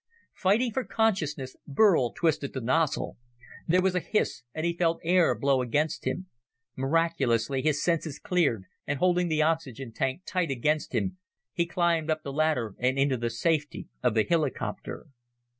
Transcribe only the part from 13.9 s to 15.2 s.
of the helicopter.